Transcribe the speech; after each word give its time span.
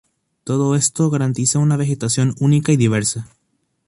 Todo 0.43 0.73
esto 0.73 1.11
garantiza 1.11 1.59
una 1.59 1.77
vegetación 1.77 2.33
única 2.39 2.71
y 2.71 2.75
diversa. 2.75 3.27